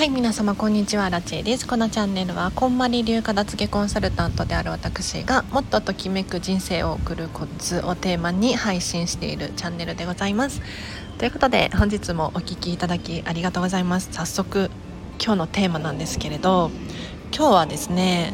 [0.00, 1.68] はい皆様こんにちはラチェです。
[1.68, 10.62] このチャンネルはこんまり流片付けコンサルタントである私がもっとときめく人生を送るコツをテーマに配信しているチャンネルでございます。
[11.18, 14.08] ということで本日もお聴きいただきありがとうございます。
[14.10, 14.70] 早速
[15.22, 16.70] 今日のテーマなんですけれど
[17.36, 18.32] 今日はですね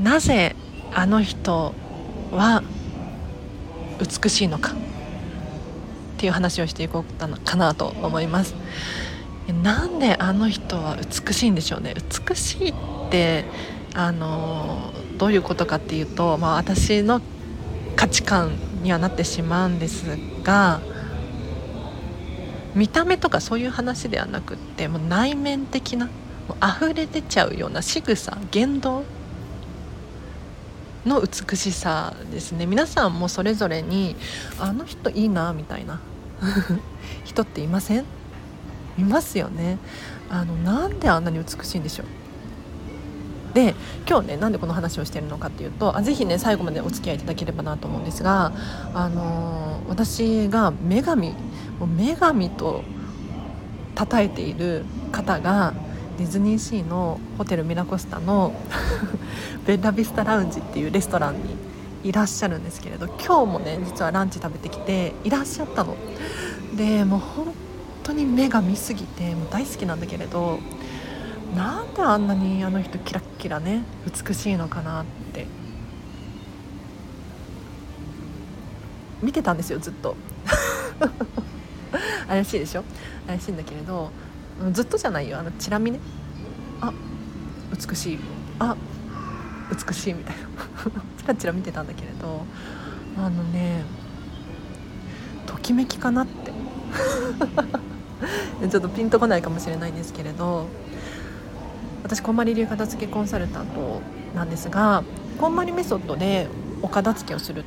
[0.00, 0.54] なぜ
[0.94, 1.74] あの人
[2.30, 2.62] は
[3.98, 4.74] 美しいのかっ
[6.18, 8.54] ていう話をしていこうかなと思います。
[9.52, 11.94] なんであの人は美しいんでしょうね。
[12.28, 12.74] 美しいっ
[13.10, 13.44] て
[13.94, 17.20] あのどういうことかっていうと、まあ、私の
[17.96, 20.80] 価値観にはなってしまうんですが
[22.74, 29.04] 見た目とかそういう話ではなくってもう内面的なもう溢れ出ちゃうような仕草言動
[31.04, 32.66] の美しさですね。
[32.66, 34.16] 皆さんもそれぞれに
[34.58, 36.00] あの人いいなみたいな。
[37.24, 38.19] 人っていません？
[39.00, 39.78] いますよね。
[40.28, 42.06] あのなんであんなに美しいんでしょう。
[43.54, 43.74] で
[44.08, 48.52] 今日ねなんでこの話をしてるのかっていうとあぜひね最後までお付き合いいただければなと思うんですが、
[48.94, 51.34] あのー、私が女神
[51.80, 52.84] 女神と
[53.98, 55.74] 称えている方が
[56.16, 58.52] ディズニーシーのホテルミラコスタの
[59.66, 61.40] ベッラビスタラウンジっていうレストランに
[62.04, 65.96] いらっしゃるんですけれど今日もね実はランチ食べてきていらっしゃったの。
[66.76, 67.52] でもう本
[68.04, 70.58] 当に目が見すぎてもう大好きなんだけれど
[71.56, 73.82] なんであんなにあの人キラッキラね
[74.26, 75.46] 美しいのかなって。
[79.22, 80.16] 見てたんですよずっと。
[82.26, 82.84] 怪しいでしょ？
[83.26, 84.10] 怪しいんだけれど
[84.72, 86.00] ずっとじゃないよあのチラ見ね。
[86.80, 86.90] あ
[87.88, 88.18] 美しい。
[88.58, 88.76] あ
[89.88, 90.42] 美しいみたいな。
[91.20, 92.44] チラチラ見てたんだけれど
[93.18, 93.84] あのね
[95.46, 96.50] ときめきかなって。
[98.70, 100.66] ちょっとピンとこないかもしれないんですけれど
[102.02, 104.00] 私こんまり流片付けコンサルタント
[104.34, 105.02] なんですが
[105.38, 106.48] こんまりメソッドで
[106.82, 107.64] お片付けをする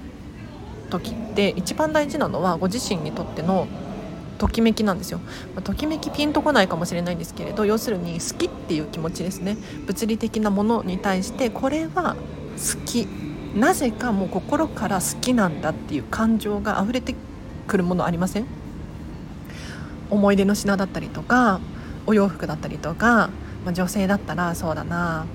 [0.90, 3.68] 時って一番大事なのはご自身にとっての
[4.38, 5.20] ときめきなんですよ、
[5.56, 9.58] まあ、ときめきピンとこないかもしれないんですけれど要するに好きっていう気持ちですね。
[9.86, 12.16] 物理的なものに対してこれは
[12.58, 13.08] 好き。
[13.56, 17.14] なぜかもう心から好きなんだっていう感情が溢れて
[17.68, 18.63] くるものありません？
[20.14, 21.60] 思い出の品だったりとか
[22.06, 23.30] お洋服だったりとか、
[23.66, 25.26] まあ、女性だったらそうだな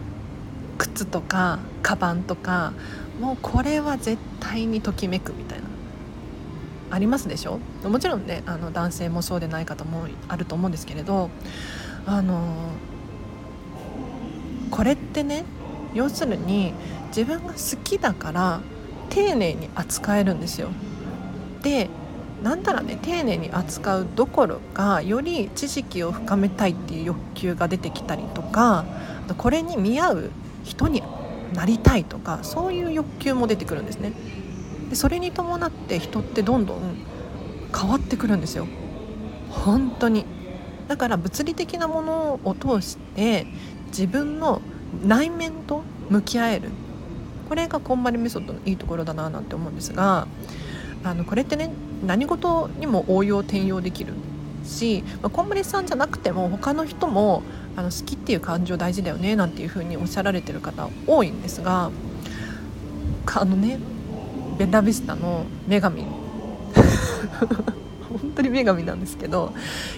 [0.79, 2.73] 靴とかカバンとか
[3.21, 5.67] もうこれは絶対にときめくみたいな
[6.91, 7.59] ありますでしょ？
[7.83, 11.29] もちろんねあの男性もそうでない方もあると思うんですけれど
[12.07, 12.71] あの
[14.71, 15.45] これってね
[15.93, 16.73] 要するに
[17.09, 18.61] 自分が好きだから
[19.11, 20.69] 丁寧に扱えるんですよ。
[21.63, 21.91] で
[22.43, 28.85] なんたらね丁寧に扱うどころかより知識を深めたいっていう欲求が出てきたりとか
[29.37, 30.31] これに見合う
[30.65, 31.03] 人に
[31.53, 34.13] なりたいとかそういう欲求も出てくるんですね。
[34.91, 36.81] でそれに伴って人ってどんどん
[37.77, 38.67] 変わってくるんですよ。
[39.51, 40.25] 本当に。
[40.89, 43.47] だから物理的なものを通して
[43.89, 44.63] 自分の
[45.05, 46.71] 内面と向き合える。
[47.49, 50.29] これがこんまりメソッドのいいところだななんて思うんですが
[51.03, 51.71] あのこれってね
[52.05, 54.13] 何事にも応用転用できる
[54.65, 57.43] し、まあ、こんまりさんじゃなくても他の人も
[57.77, 61.91] あの好きっていう感情大事だよねなんていうふうにおっしゃられてる方多いんですが
[63.27, 63.79] あのね
[64.59, 66.05] ベッラビスタの女神。
[68.09, 69.53] 本当に女神なんですけど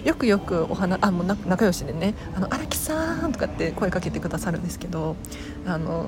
[0.05, 5.17] よくよくお話あもう仲良しでね「あの荒木さん」とかって声かけてくださるんですけど
[5.67, 6.07] あの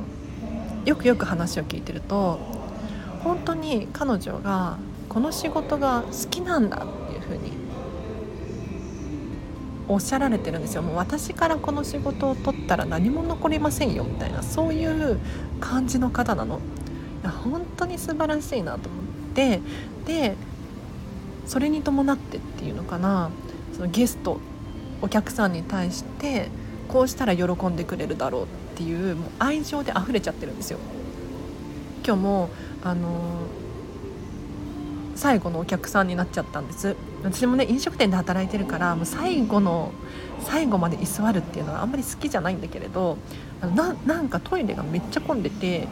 [0.84, 2.40] よくよく話を聞いてると
[3.22, 4.78] 本当に彼女が
[5.12, 7.52] この仕事が好きなんだっていうふうに
[9.86, 10.80] おっしゃられてるんですよ。
[10.80, 15.18] もう私からこの仕事を取ったら何も残りませんよみたいなそういう
[15.60, 16.60] 感じの方なの。
[17.22, 19.60] いや本当に素晴らしいなと思って。
[20.06, 20.34] で
[21.44, 23.30] それに伴ってっていうのかな。
[23.74, 24.38] そのゲスト
[25.02, 26.48] お客さんに対して
[26.88, 28.46] こうしたら喜んでくれるだろうっ
[28.76, 30.78] ていうもう愛情で溢れちゃってるんですよ。
[32.06, 32.48] 今日も
[32.82, 33.08] あの
[35.22, 39.92] 最後のお客さんになっちゃったんです私もね飲食店で働いてるからもう最後の
[40.40, 43.16] 最後まで居座るっていうのはあんまり好きじゃないんだけれど
[43.76, 45.86] ななんかトイレがめっちゃ混んでて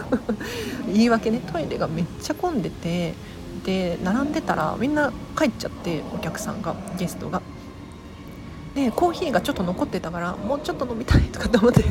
[0.88, 3.12] 言い訳ねトイレがめっちゃ混んでて
[3.66, 7.42] で並んでたらみんな帰っちゃってお客さんがゲストが。
[8.74, 11.84] でコーヒーがちょっと残ってたからもうちょっと飲みたいとかと思って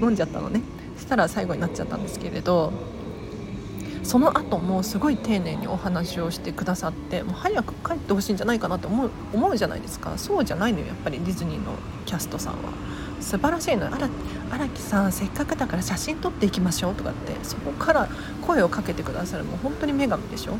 [0.00, 0.60] 飲んじゃったのね
[0.98, 2.72] したら最後になっちゃったんですけれど
[4.04, 10.16] その後もすごい丁寧にお話をしてくださってもう早く帰ってほしいんじゃないかなって思う思うじゃないですか。
[10.18, 11.72] そうじゃないのよやっぱりディズニーの
[12.04, 12.58] キャストさんは。
[13.20, 13.92] 素晴らしいのよ。
[14.50, 18.08] 荒木さんせっかくだから写真撮っていきましょうとかってそこから
[18.46, 20.58] 声をかけてくださるもう本当に女神でしょ。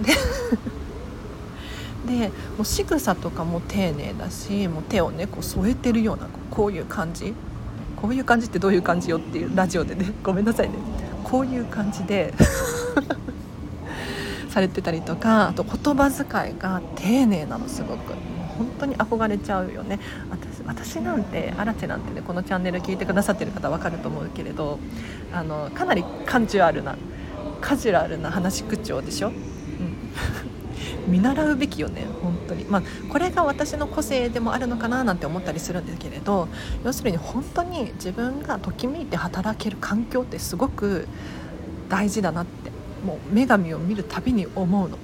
[0.00, 0.14] で
[2.20, 7.34] でもう仕草とかも丁寧だしもう手をねこう添えてるようなこういう感じ。
[8.00, 10.74] こういう感じってどういう感じよっていうラジオでねごめんなさいね。
[11.24, 12.32] こういう感じで。
[14.48, 18.10] されてたりとかあと言葉遣いが丁寧なのすごく。
[18.10, 18.16] も
[18.54, 19.98] う本当に憧れちゃうよね。
[20.30, 24.78] 私私なんてアラチェなんてねこのチャンネル聞いてくださってる方分かると思うけれど
[25.32, 26.96] あのかなりカジュアルな
[27.60, 29.34] カジュアルな話口調でしょ、うん。
[31.08, 32.64] 見習うべきよね本当に。
[32.64, 36.48] まあこれが私の個性でもあるのかななんて思ったりするんですけれど
[36.84, 41.08] 要するに本当に自分がときめいて働ける環境ってすごく
[41.88, 42.63] 大事だなって
[43.04, 44.96] もう女神を見るたびに思うの。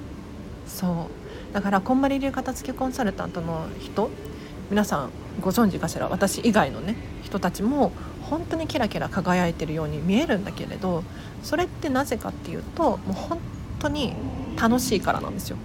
[0.67, 1.07] そ
[1.51, 1.53] う。
[1.53, 4.09] だからこんまり流片付けコンサルタントの人
[4.69, 5.09] 皆さん
[5.41, 6.07] ご存知かしら。
[6.07, 7.91] 私以外のね人たちも
[8.23, 11.03] 本当にキラキラ輝いてるように見えるんだけれど
[11.43, 13.39] それってなぜかっていうともう本
[13.79, 14.13] 当に
[14.59, 15.57] 楽しいからなんですよ。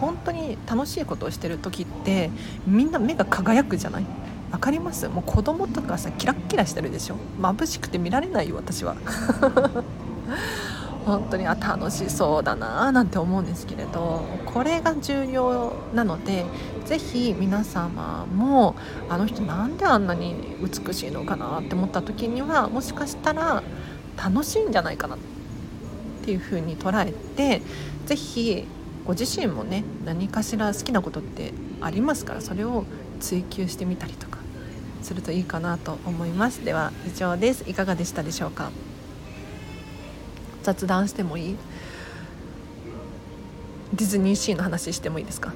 [0.00, 2.30] 本当に楽しいことをしてる時って
[2.66, 4.06] みんな目が輝くじゃない？
[4.50, 5.08] わかります？
[5.08, 7.16] もう子供とかさキラッキラしてるでしょ？
[7.40, 8.96] 眩しくて見られないよ私は。
[11.04, 16.46] 本当にあ楽しそうだななんて思うんですけれどこれが重要なので
[16.86, 18.74] 是非皆様も
[19.08, 23.62] あの人なんであんなに美しいのかなって思った時にはもしかしたら
[24.16, 25.18] 楽しいんじゃないかなっ
[26.24, 27.62] ていうふうに捉えて
[28.06, 28.66] 是非
[29.04, 31.52] ご自身もね何かしら好きなことって
[31.82, 32.84] ありますからそれを
[33.20, 34.38] 追求してみたりとか
[35.02, 36.64] するといいかなと思います。
[36.64, 37.68] では以上です。
[37.68, 38.70] いかがでしたでしょうか？
[40.64, 41.56] 雑談してもいい？
[43.92, 45.52] ディズニーシーの話してもいいですか？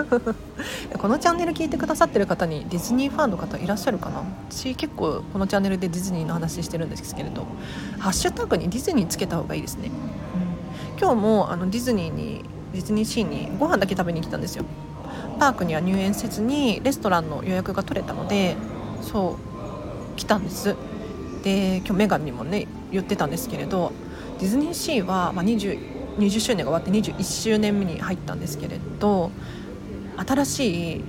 [0.98, 4.24] このチャンネル聞いてくださってる方にディズニーファンの方いらっしゃるかな？
[4.50, 7.46] 私結構このチャンネルでディズニーの話してるんですけれど。
[8.00, 9.90] ハッシュタグにディズニーつけた方がいいですね、
[10.94, 12.42] うん、今日もあのディズニーに
[12.72, 14.64] ディズニーシーにご飯だけ食べに来たんですよ。
[15.38, 18.56] パークには入園せずにレストランの予約が取れたので
[19.02, 19.36] そ
[20.14, 20.74] う来たんです。
[21.44, 23.92] で今日メガンにもね言ってたんですけれど
[24.40, 25.78] ディズニーシーは、まあ20、
[26.18, 29.30] 20, 周年が終わって21周年目に入ったんですけれど
[30.16, 31.04] 新しい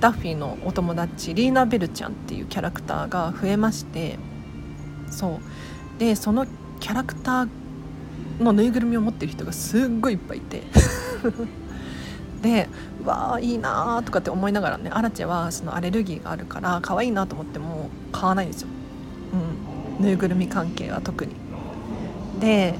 [0.00, 4.18] ダッフィーのお友達リーナ・ベルちゃんっていうキャラクターが増えまして
[5.10, 5.40] そ
[5.96, 5.98] う。
[5.98, 6.46] でその
[6.78, 7.48] キャラクター
[8.40, 10.62] のぬいぐるみを持ってる人がすっごいいっぱいいて。
[12.42, 12.68] で
[13.04, 18.68] わーいいなーとかって思いながらねアラチェはそのアレルギーがあるから可愛いなと思っても買わないんですよ、
[19.98, 21.47] うん、ぬいぐるみ関係は特に。
[22.40, 22.74] で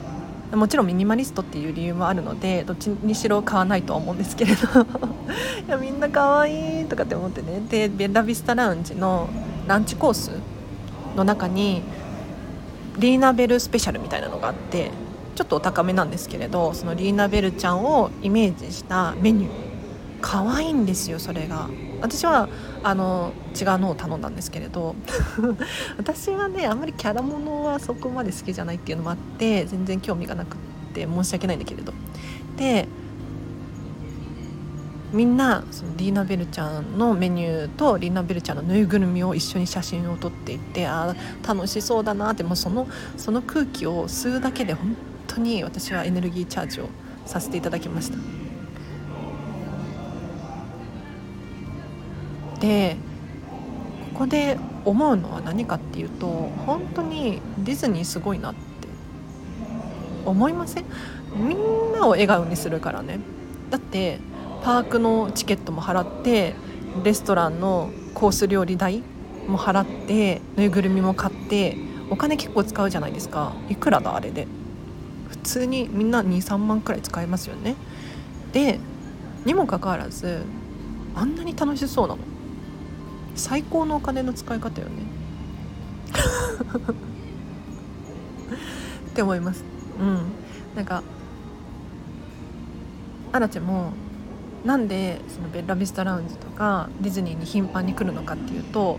[0.53, 4.67] もちろんミニマリストっていう理由もあるのでどっちにしろ買わないとは思うんですけれど。
[5.69, 7.61] いやみんな可愛いとかって思ってね。
[7.69, 9.29] でベラビスタラウンジの
[9.67, 10.31] ランチコース
[11.17, 11.83] の中に
[12.99, 14.91] リーナベルスペシャルみたいなのがあって
[15.35, 19.51] ちょっとお高めなんですけれどそのリーナ・ベルちゃんをイメージしたメニュー。
[20.21, 21.69] 可愛いんですよそれが。
[22.01, 22.49] 私は
[22.83, 24.95] あの違うのを頼んだんですけれど。
[25.97, 30.59] 私はねあんまりキャラものはそこまで好きじゃないっていうのもあって全然興味がなくっ
[30.93, 31.93] て申し訳ないんだけれど。
[32.57, 32.89] で
[35.13, 41.15] みんなそのリーナ・ベルちゃんのメニューとリーナ・ベルちゃんのぬいぐるみを一緒に写真を撮っていってあ
[41.47, 42.87] 楽しそうだなってもうその
[43.17, 46.89] その空気を吸うだけで本当に私はエネルギーチャージを
[47.25, 48.38] させていただきました
[52.61, 52.97] で
[54.15, 58.61] ここで思うのは何かっていうと本当にディズニーすごいなって
[60.25, 60.85] 思いません？
[61.37, 63.21] みんなを笑顔にするからね。
[63.71, 64.19] だって
[64.65, 66.55] パークのチケットも払って
[67.05, 69.03] レストランのコース料理代
[69.47, 71.77] も払ってぬいぐるみも買って
[72.11, 73.53] お金結構使うじゃないですか。
[73.69, 74.47] いくらだあれで。
[75.29, 77.77] 普通にみんな23万くらい使いますよね。
[78.53, 78.81] で
[79.45, 80.43] にもかかわらず
[81.15, 82.21] あんなに楽しそうなの。
[83.39, 85.03] 最高のお金の使い方よね。
[89.11, 89.65] って思います。
[89.99, 90.21] うん。
[90.75, 91.03] なんか
[93.33, 93.93] アラチェも
[94.65, 98.99] なんでそのベッラビスタラウンジとかディズニーに頻繁に来るのかっていうと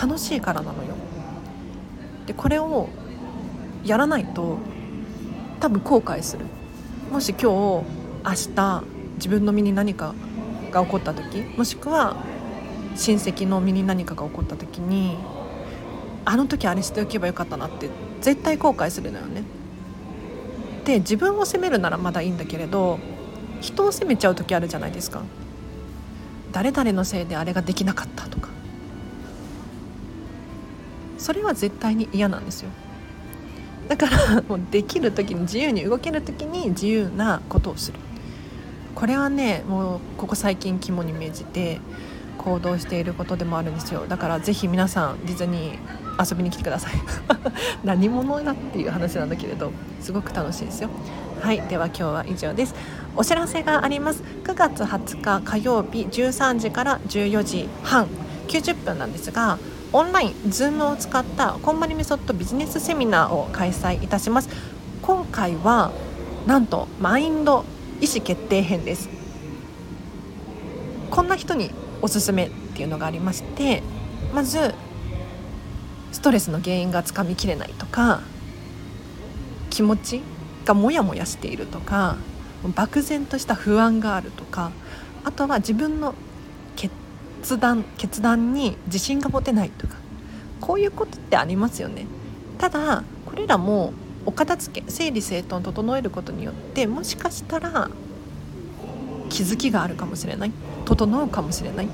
[0.00, 0.94] 楽しいからなのよ。
[2.26, 2.88] でこれを
[3.84, 4.58] やらないと
[5.60, 6.46] 多分後悔する。
[7.10, 7.84] もし今日明
[8.54, 8.84] 日
[9.16, 10.14] 自分の身に何か
[10.70, 12.16] が起こった時もしくは
[12.94, 15.16] 親戚の身に何かが起こった時に
[16.24, 19.42] あの時あれしておけばよかったなって絶対後悔するのよね。
[20.84, 22.98] で自分を責めるならまだいいんだけれど
[23.60, 25.22] 人を責めちゃう時あるじゃないですか。
[26.52, 28.48] 誰々のせいであれができなかったとか。
[31.18, 32.70] それは絶対に嫌なんですよ。
[33.88, 37.98] だからもうできる時に自由に動ける時に自由なことをする。
[38.94, 41.80] これはねもうここ最近肝に銘じて
[42.44, 44.06] 行動していることでもあるんですよ。
[44.06, 46.92] だからぜひ皆さんディズニー遊びに来てください。
[47.82, 50.90] 何者だっていう話なんだけれどすごく楽しいですよ。
[51.40, 52.74] はいでは今日は以上です。
[53.16, 54.22] お知らせがあります。
[54.44, 58.06] 9月20日火曜日13時から14時半。
[58.48, 59.58] 90分なんですが
[59.92, 64.50] オンライン Zoom を使ったこんまりメソッドビジネスセミナーを開催いたします。
[65.00, 65.92] 今回は
[66.46, 67.64] なんとマインド
[68.00, 69.08] 意思決定編です。
[71.10, 71.70] こんな人に
[72.04, 73.82] おすすめっていうのがありまして
[74.34, 74.74] まず
[76.12, 78.20] ストレスの原因がつかみきれないとか
[79.70, 80.20] 気持ち
[80.66, 82.18] がモヤモヤしているとか
[82.76, 84.70] 漠然とした不安があるとか
[85.24, 86.14] あとは自分の
[86.76, 89.94] 決断決断に自信が持てないとか
[90.60, 92.06] こういうことってありますよね。
[92.58, 93.94] ただこれらも
[94.26, 97.90] お片付け整理整頓整えることによってもしかしたら
[99.30, 100.52] 気づきがあるかもしれない。
[100.84, 101.88] 整うかもしれない。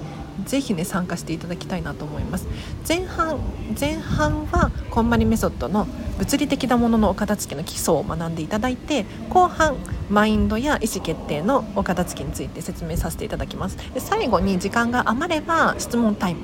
[0.47, 2.47] ぜひね参加していただきたいなと思います。
[2.89, 3.39] 前半
[3.79, 5.87] 前半はこんまりメソッドの
[6.19, 9.77] 物理的なもののお片付けの基礎を学んでいただいて後半
[10.09, 13.77] マインドや意思決定のお片付けについて説明させていただきます。
[13.93, 16.41] で最後に時間が余れば質問タイム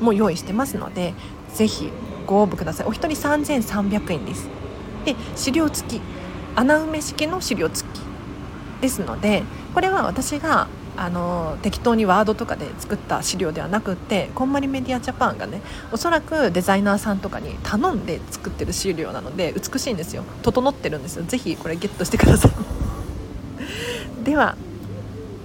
[0.00, 1.14] も用意してますので
[1.54, 1.90] ぜひ
[2.26, 2.86] ご応募ください。
[2.86, 4.48] お一人3300円です。
[5.04, 6.00] で資料付き。
[6.56, 8.00] 穴埋め式の資料付き
[8.82, 10.66] ですのでこれは私が
[11.00, 20.24] あの適当にワードとかで作った資料ではなくってこんまりメディアジャパンがねおそらくデザイナーさんとかに頼んで作ってる資料なので美しいんですよ。
[20.42, 21.24] 整ってるんですよ。
[21.24, 22.52] ぜひこれゲットしてください。
[24.24, 24.56] では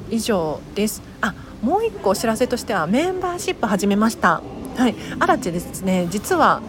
[0.10, 1.02] 以上です。
[1.22, 4.42] あもう一個お知らせとしてはメンバーシップ始めました。
[4.76, 4.96] はい。
[5.22, 6.08] アラチですね。
[6.10, 6.62] 実は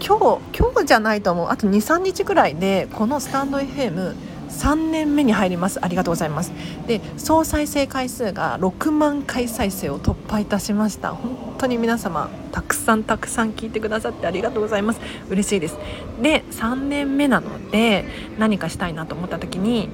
[0.00, 1.48] 今日今日じゃないと思う。
[1.50, 4.14] あと23日くらいでこのスタンド FM
[4.54, 5.78] 3年目に入ります。
[5.82, 6.52] ありがとうございます。
[6.86, 11.10] で総再生回数が6万回再生を突破いたしました。
[11.10, 15.00] 本当に皆様たくさんたくさん聞いてくださってありがとうございます。
[15.28, 15.76] 嬉しいです。
[16.22, 18.04] で3年目なので
[18.38, 19.88] 何かしたいなと思った時に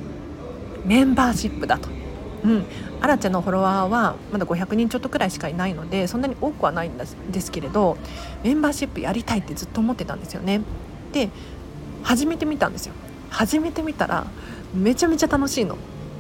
[0.84, 1.88] メンバーシップだと。
[2.44, 2.64] うん。
[3.02, 7.96] アラチェのフォロワーはまだ500人ちょっとくらいしかいないのでそんなに多くはないんですけれど
[8.44, 10.60] メンバーシップやりたいってずっと思ってたんですよね。
[11.12, 11.30] で
[12.02, 12.94] 始めてみたんですよ。
[13.30, 14.26] 始めてみたら
[14.74, 15.78] めちゃめちゃ楽しいの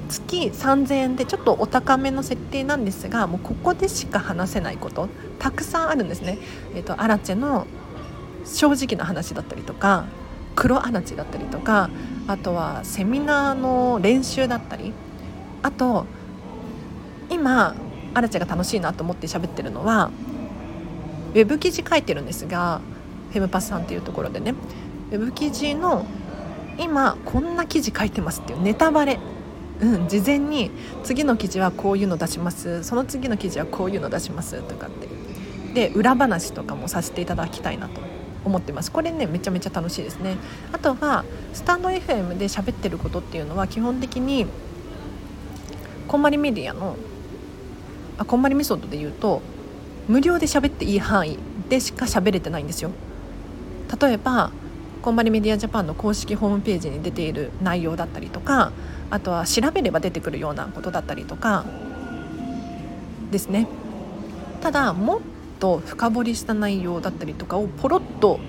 [0.08, 6.38] 月3000円でちょっとお高めの設定なんですがもうここでしか話せないことたくさんあるんですね。
[6.74, 7.66] えーと、アラチェの
[8.44, 10.06] 正直な話だったりとか
[10.56, 11.90] 黒アラチェだったりとか
[12.26, 14.92] あとはセミナーの練習だったり
[15.62, 16.06] あと
[17.30, 17.74] 今
[18.14, 20.10] アラチェが楽しいなと思って喋ってるのは
[21.32, 22.80] ウェブ記事書いてるんですが
[23.30, 24.54] フェムパスさんっていうところでね
[25.12, 26.04] ウェブ記事の
[26.80, 29.18] 今こんな記事書いてますっていうネタバレ。
[29.80, 30.70] うん、事前に
[31.04, 32.84] 次の記事はこういうの出します。
[32.84, 34.62] その次の記事はこういうの出します。
[34.62, 35.08] とかって。
[35.74, 38.00] で裏話とかもさせていただきたいなと
[38.44, 38.90] 思ってます。
[38.90, 40.36] これねめちゃめちゃ楽しいですね。
[40.72, 44.46] あとはスタンド FM で喋ってることっていうのは基本的に
[46.08, 46.96] こんまりメディアの
[48.18, 49.42] あこんまりメソッドで言うと
[50.08, 52.90] 無料で喋っていい範囲でしか喋れてないんですよ。
[54.00, 54.50] 例えば
[55.02, 58.72] こんまりメディアジャパンの公式ホームページに出ている内容だったりとか
[59.08, 61.64] あとは調べれば出てくるようなことだったりとか
[63.30, 63.66] ですね。
[64.60, 65.20] ただもっ
[65.58, 68.40] と深掘りした内容だったりとかをポロッと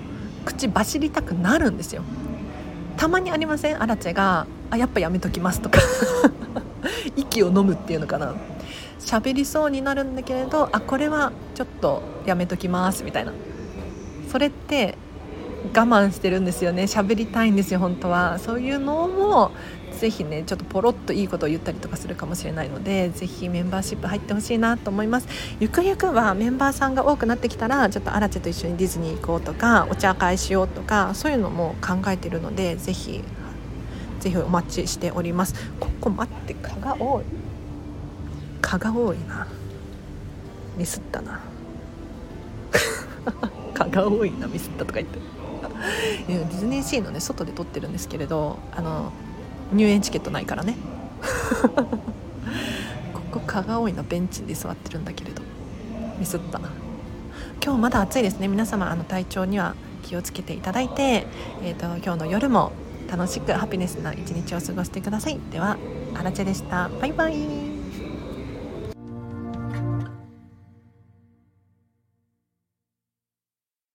[0.44, 2.02] 口走りたくなるんですよ。
[2.96, 3.82] たまにありません？
[3.82, 5.78] アラチェが「あやっぱやめときます」とか。
[7.16, 8.34] 息を飲むっていうのかな。
[9.00, 13.32] 喋りそうになるんだけれどあこれはちょっとやめときますみたいな。
[14.30, 14.96] それって
[15.74, 16.84] 我慢してるんですよね。
[16.84, 18.38] 喋りたいんですよ本当は。
[18.38, 19.52] そういうのも
[19.98, 25.28] ぜひねちょっとポロッといいことを言ったりとかするかもしれないのでぜひメンバーシップ入ってほしいなと思います。
[25.60, 33.22] ゆくゆくはメンバーさんが多くなってきたらちょっとアラチェと一緒にディズニー行こうとかお茶会しようとかそういうのも考えてるのでぜひ
[34.22, 35.54] ぜひお待ちしております。
[35.80, 37.24] ここ待って蚊が多い。
[38.60, 39.48] 蚊が多いな。
[40.76, 41.40] ミスったな。
[43.74, 45.41] 蚊が多いなミスったとか言って。
[46.28, 49.12] ディズニーシーのね外で撮ってるんですけれどあの
[49.72, 50.76] 入園チケットないからね。
[53.14, 55.42] ここ蚊が多いのベンチで座ってるんだけれど。
[56.18, 56.60] ミスった。
[57.64, 58.48] 今日まだ暑いですね。
[58.48, 61.26] 皆様あの体調には気をつけていただいて、
[61.62, 62.72] えーと、今日の夜も
[63.10, 65.40] 楽しくハピネスな一日を過ごしてください。
[65.50, 65.76] では
[66.14, 66.88] アラチェでした。
[67.00, 67.71] バイバイ。